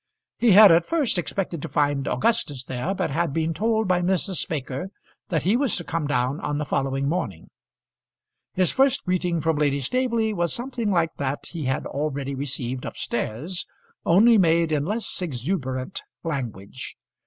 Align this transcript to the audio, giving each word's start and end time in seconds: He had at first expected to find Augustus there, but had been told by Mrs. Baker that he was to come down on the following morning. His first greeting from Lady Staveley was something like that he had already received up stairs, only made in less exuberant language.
He 0.39 0.53
had 0.53 0.71
at 0.71 0.83
first 0.83 1.19
expected 1.19 1.61
to 1.61 1.67
find 1.69 2.07
Augustus 2.07 2.65
there, 2.65 2.95
but 2.95 3.11
had 3.11 3.31
been 3.33 3.53
told 3.53 3.87
by 3.87 4.01
Mrs. 4.01 4.49
Baker 4.49 4.89
that 5.27 5.43
he 5.43 5.55
was 5.55 5.75
to 5.75 5.83
come 5.83 6.07
down 6.07 6.39
on 6.39 6.57
the 6.57 6.65
following 6.65 7.07
morning. 7.07 7.51
His 8.55 8.71
first 8.71 9.05
greeting 9.05 9.41
from 9.41 9.57
Lady 9.57 9.79
Staveley 9.79 10.33
was 10.33 10.55
something 10.55 10.89
like 10.89 11.13
that 11.17 11.45
he 11.49 11.65
had 11.65 11.85
already 11.85 12.33
received 12.33 12.83
up 12.83 12.97
stairs, 12.97 13.67
only 14.03 14.39
made 14.39 14.71
in 14.71 14.85
less 14.85 15.21
exuberant 15.21 16.01
language. 16.23 16.97